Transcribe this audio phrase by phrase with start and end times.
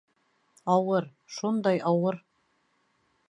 [0.75, 2.19] Ауыр, шундай ауыр...